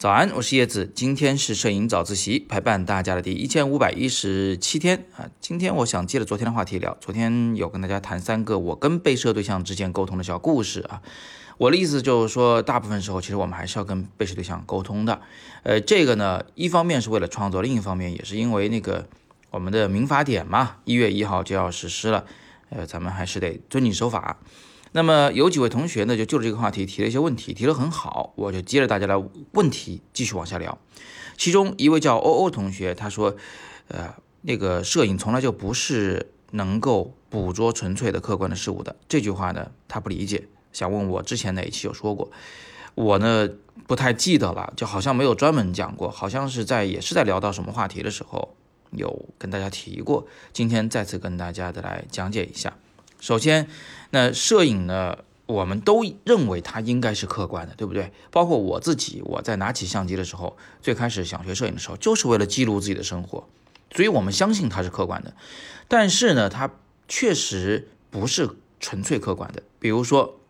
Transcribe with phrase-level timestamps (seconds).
[0.00, 0.90] 早安，我是叶子。
[0.94, 5.28] 今天是摄影早自习陪伴大家的第一千五百一十七天啊。
[5.42, 6.96] 今天我想接着昨天的话题聊。
[7.02, 11.02] 昨天有跟大家谈三个我跟被摄对象之间沟通的小故事啊。
[11.58, 15.20] 我的意思就是说，大部分时候其实我们还是要跟被摄对象沟通的。
[15.64, 19.06] 呃，这个呢，一方面是为了创作，另一方面也是因为那个
[19.50, 22.24] 我们的民法典嘛，一月一号就要实施了，
[22.70, 24.38] 呃，咱们还是得遵纪守法。
[24.92, 29.22] 那么有几位同学呢，就就着这个话题提了一些问题，提得很好，我就接着大家的
[29.52, 30.76] 问题继续往下聊。
[31.36, 33.36] 其中一位叫欧欧同学，他说，
[33.88, 38.96] 呃，那个摄影从来就不是能够捕捉纯粹的客观的事物的。
[39.08, 42.30] 这句话呢，他不理解，想问我之前哪一期有说过，
[42.96, 43.48] 我呢
[43.86, 48.56] 不太记得了，就好像没有专门讲过，好像是在也是在聊到什么话题的时候
[48.90, 52.76] 有跟大家提过，今天再次跟大家的来讲解一下。
[53.20, 53.68] 首先，
[54.10, 58.12] 那摄影呢，我们都认为它应该是客观的，对不对？
[58.30, 63.48] 包括我自己，我在拿起相机的时候，最开始想学摄影的时候，就是为了记录自己的生活，
[63.92, 65.34] 所以我们相信它是客观的。
[65.88, 66.70] 但是呢，它
[67.08, 69.62] 确实不是纯粹客观的。
[69.78, 70.40] 比如说，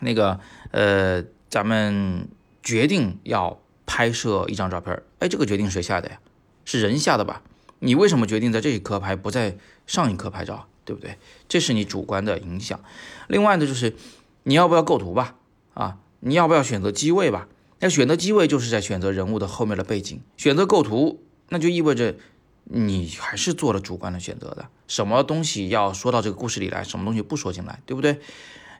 [0.00, 2.28] 那个呃，咱们
[2.62, 6.18] 决定要拍摄一张照片，哎，这个决定谁下的呀？
[6.64, 7.42] 是人下的吧？
[7.80, 9.56] 你为什么决定在这一刻拍，不在
[9.86, 10.68] 上一刻拍照？
[10.90, 11.18] 对不对？
[11.48, 12.80] 这是你主观的影响。
[13.28, 13.94] 另外呢，就是
[14.42, 15.36] 你要不要构图吧？
[15.72, 17.46] 啊，你要不要选择机位吧？
[17.78, 20.20] 那选择机位就是在选择人物的后面的背景。
[20.36, 22.16] 选择构图，那就意味着
[22.64, 24.66] 你还是做了主观的选择的。
[24.88, 28.18] 什么东西要说到这个故事里来，什么东西不说进来，对不对？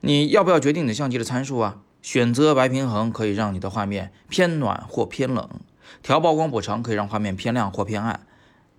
[0.01, 1.81] 你要不要决定你的相机的参数啊？
[2.03, 5.49] 选择白平衡可以让你的画面偏暖或偏冷，
[6.03, 8.27] 调曝光补偿可以让画面偏亮或偏暗。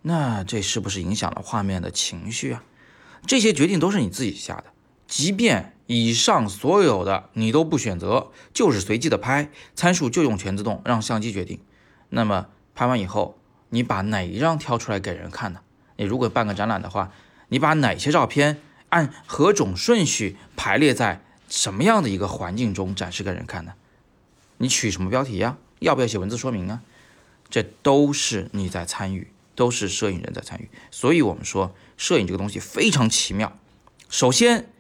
[0.02, 2.64] 那这是不是影响了画面的情绪啊？
[3.26, 4.66] 这些决定都是你自己下的，
[5.08, 11.60] 即便以上所有的你都不选择，就是随机的拍，参数就用全自动，让相机决定。
[12.10, 13.38] 那么拍完以后，
[13.70, 15.62] 你把哪一张挑出来给人看呢？
[15.98, 17.12] 你如果办个展览的话，
[17.50, 23.74] 你把哪些照片按何种顺序排列在什么样的一个环境中展示给人看呢？
[24.58, 25.58] 你取什么标题呀？
[25.80, 26.82] 要不要写文字说明啊？
[27.50, 29.31] 这都是你在参与。
[29.56, 33.58] 都是摄影人在参与，所以我们说摄影这个东西非常奇妙。
[34.10, 34.72] 首先，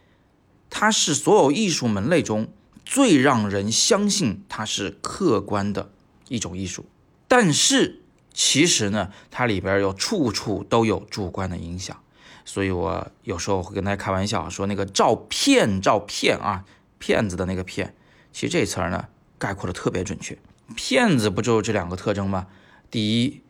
[0.69, 2.51] 它是所有艺术门类中
[2.85, 5.91] 最让人相信它是客观的
[6.29, 6.85] 一种艺术。
[7.27, 8.01] 但是，
[8.33, 12.01] 其实呢，它里边又处处都有主观的影响。
[12.43, 16.65] 所以我有时候会跟大家开玩笑说，那个照片，照片啊，
[16.97, 17.93] 骗子的那个骗，
[18.33, 19.05] 其实这词儿呢
[19.37, 20.37] 概括的特别准确。
[20.75, 22.47] 骗子不就是这两个特征吗？
[22.89, 23.41] 第一。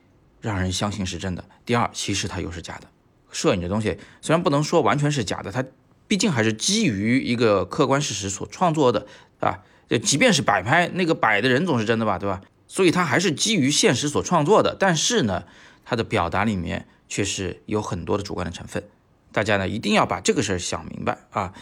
[0.42, 1.46] 让人相信是真的。
[1.66, 2.88] 第二，其实它又是假的。
[3.32, 5.64] 摄影这东西虽然不能说完全是假的，它
[6.08, 9.08] 毕竟还是基于一个客观事实所创作的
[9.40, 9.60] 啊。
[9.90, 12.42] 就即便是摆拍，那个摆的人总是真的吧，对吧？
[12.68, 14.76] 所以它还是基于现实所创作的。
[14.78, 15.44] 但是呢，
[15.86, 18.84] 它的表达里面却是有很多的主观的成分。
[19.32, 21.54] 大家呢一定要把这个事儿想明白啊。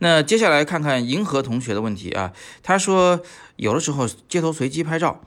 [0.00, 2.32] 那接下来看看银河同学的问题啊，
[2.62, 3.22] 他说
[3.56, 5.22] 有的时候街头随机拍照。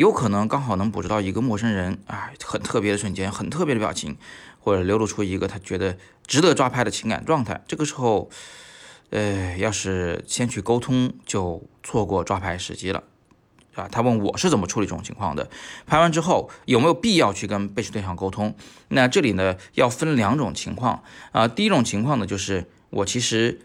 [0.00, 4.16] 有可能刚好能捕捉到一个陌生人啊，很特别的瞬间，很特别的表情，
[4.58, 7.62] 或者流露出一个他觉得值得抓拍的情感状态。
[7.68, 8.30] 这个时候，
[9.10, 13.02] 呃，要是先去沟通，就错过抓拍时机了，
[13.74, 13.86] 啊。
[13.92, 15.50] 他问我是怎么处理这种情况的？
[15.86, 18.54] 拍完之后有没有必要去跟被摄对象沟通？
[18.88, 21.46] 那这里呢要分两种情况啊。
[21.46, 23.60] 第一种情况呢，就是我其实。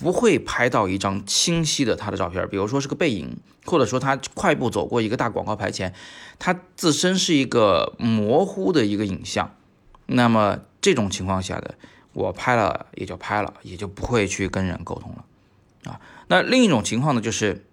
[0.00, 5.94] 不会拍到一张清晰的他的照片，比如说是个背影，或者说他快步走过一个大广告牌前，
[6.38, 9.54] 他自身是一个模糊的一个影像。
[10.06, 11.74] 那么这种情况下的，
[12.14, 16.00] 我拍了也就拍了，也就不会去跟人沟通了啊。
[16.28, 17.66] 那另一种情况呢，就是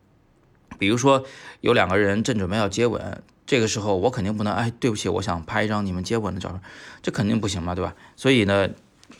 [0.77, 1.23] 比如说
[1.61, 6.59] 有两个人正准备要接吻，这个时候我肯定不能，哎，对不起，我想拍一张你们接吻的照片，
[7.01, 7.95] 这肯定不行嘛，对吧？
[8.17, 8.69] 所以呢，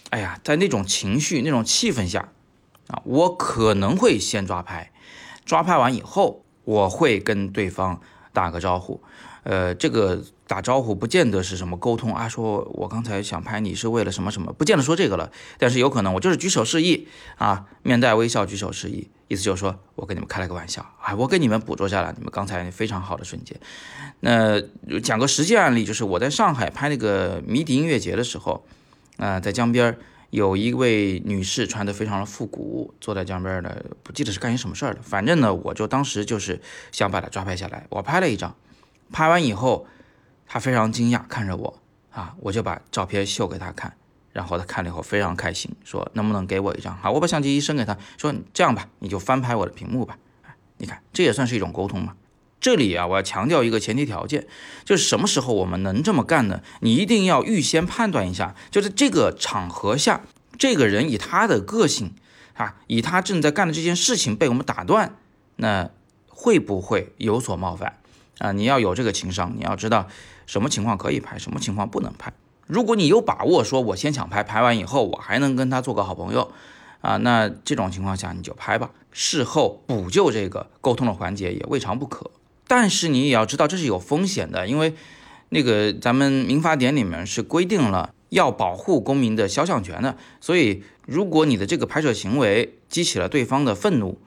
[0.09, 2.28] 哎呀，在那种情绪、那种气氛下。
[2.87, 4.91] 啊，我可能会先抓拍，
[5.45, 8.01] 抓拍完以后，我会跟对方
[8.31, 9.01] 打个招呼。
[9.44, 15.31] 呃，这个打招呼不见得是什么沟通啊，说我刚才想拍你是为了什么什么，不见得说这个了。
[15.57, 17.07] 但是有可能我就是举手示意
[17.38, 23.57] 啊，面带微笑举手示意，意思就是说我跟你们开了个玩笑啊，我给你们捕捉下来你们刚才非常好的瞬间。
[24.19, 24.59] 那
[25.00, 28.65] 讲个实际案例，就是我在上海拍那个迷笛音乐节的时候，
[29.17, 29.97] 啊，在江边儿。
[30.29, 35.01] 有一位女士穿的非常的复古，坐在江边的，不记得是干些什么事儿的。
[35.01, 37.85] 反正呢，我就当时就是想把她抓拍下来。
[37.89, 38.56] 我拍了一张，
[39.12, 39.88] 拍完以后，
[40.45, 41.79] 她非常惊讶，看着我
[42.12, 43.95] 啊，我就把照片秀给她看，
[44.33, 46.97] 然后她看了以后非常开心，说能不能给我一张？
[46.97, 50.18] 好，我把相机一伸给她，说这样吧，你就翻拍我的屏幕吧。
[50.77, 52.13] 你看，这也算是一种沟通嘛。
[52.67, 54.45] 这里啊，我要强调一个前提条件，
[54.83, 56.61] 就是什么时候我们能这么干呢？
[56.81, 60.19] 你一定要预先判断一下，就是这个场合下，
[60.59, 62.13] 这个人以他的个性
[62.55, 65.15] 啊，以他正在干的这件事情被我们打断，
[65.55, 65.89] 那
[66.27, 68.01] 会不会有所冒犯
[68.39, 68.51] 啊？
[68.51, 70.09] 你要有这个情商，你要知道
[70.45, 72.33] 什么情况可以拍，什么情况不能拍。
[72.65, 76.51] 如果你有把握，说我先抢拍，拍完以后我还能跟他做个好朋友
[76.99, 82.29] 啊，那这种情况下你就拍吧，事后补救这个沟通的环节也未尝不可。
[82.67, 84.93] 但是你也要知道这是有风险的，因为
[85.49, 94.19] 那个咱们民法典里面是规定了要保护公民的肖像权的，所以如果你的这个拍摄行为激起了对方的愤怒，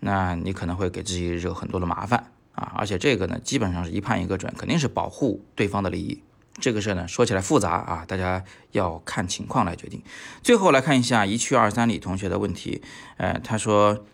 [0.00, 2.72] 那你可能会给自己惹很多的麻烦啊！
[2.74, 6.20] 而且这个呢，基本上是一判一个准，肯定是保护对方的利益。
[6.58, 8.42] 这个事呢，说起来复杂啊，大家
[8.72, 10.02] 要看情况来决定。
[10.42, 12.82] 最后来看一下一去二三里同学的问题，
[13.18, 14.04] 呃，他说。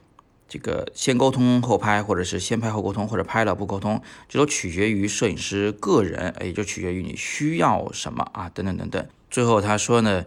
[0.51, 9.09] 这个先沟通后拍，或者是先拍后沟通，或者拍了不沟通，这都取决于摄影师个人，也就取决于你需要什么啊，等等等等。
[9.31, 10.25] 最后他说呢，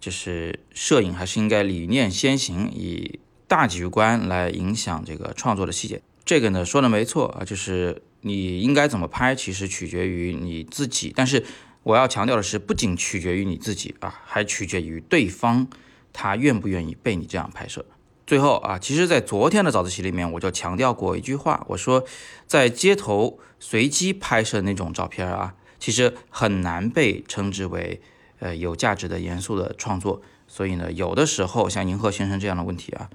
[0.00, 6.00] 就是摄影还是应该理念先行，以大局观来影响这个创作的细节。
[6.24, 11.12] 这个呢说的没错啊，就是你应该怎么拍，其实取决于你自己。
[11.14, 11.44] 但是
[11.82, 15.68] 我要强调的是，不仅取决于你自己啊，还取决于对方
[16.14, 17.84] 他愿不愿意被你这样拍摄。
[18.26, 22.04] 最后啊，其实，在昨天的早自习里面，我就强调过一句话，我说，
[22.48, 28.02] 在街头随机拍摄那种照片啊，其实很难被称之为
[28.40, 30.20] 呃有价值的、严肃的创作。
[30.48, 33.10] 所以呢，有的时候像银河先生这样的问题啊，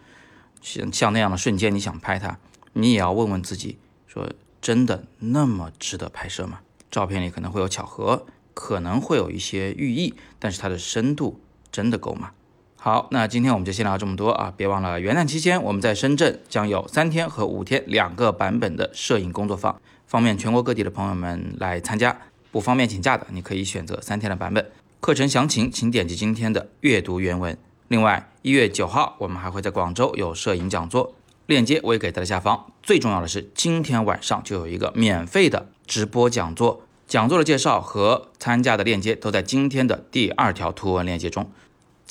[0.61, 2.39] 像像那样的瞬间，你想拍它，
[2.73, 4.29] 你也要问问自己，说
[4.61, 6.59] 真的那么值得拍摄吗？
[6.89, 12.31] 照片里可能会有巧合，可能会有一些寓意，但是它的深度真的够吗？
[12.83, 14.51] 好，那今天我们就先聊这么多啊！
[14.57, 22.17] 别忘了元旦期间我们在深圳将有三天和五天两个版本的摄影工作坊，方便全国各地的朋友们来参加。
[22.51, 24.71] 不方便请假的，你可以选择三天的版本。
[24.99, 27.55] 课程详情请点击今天的阅读原文。
[27.89, 31.13] 另外，一月九号我们还会在广州有摄影讲座，
[31.45, 32.65] 链接我也给在了下方。
[32.81, 41.47] 最重要的是，今天晚上就有一个免费的直播讲座，讲座的介绍和参加的链接都在今天的第二条图文链接中。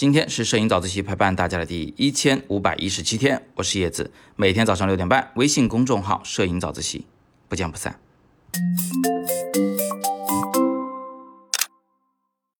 [0.00, 7.04] 今天是摄影早自习陪伴大家的第一千五百一十七天，我是叶子，每天早上六点半，微信公众号“摄影早自习”，
[7.50, 8.00] 不见不散。